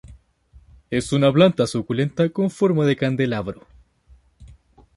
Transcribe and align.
Es 0.89 1.13
una 1.13 1.31
planta 1.31 1.67
suculenta 1.67 2.27
con 2.31 2.49
forma 2.49 2.87
de 2.87 2.95
candelabro. 2.95 3.67